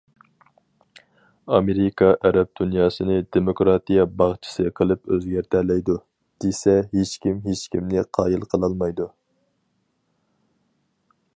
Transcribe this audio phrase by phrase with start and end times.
[1.55, 5.97] ئامېرىكا ئەرەب دۇنياسىنى دېموكراتىيە باغچىسى قىلىپ ئۆزگەرتەلەيدۇ،
[6.45, 9.07] دېسە ھېچكىم ھېچكىمنى قايىل قىلالمايدۇ.